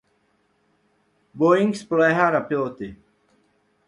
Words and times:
Boeing 1.37 1.69
spoléhá 1.73 2.31
na 2.31 2.41
piloty. 2.41 2.97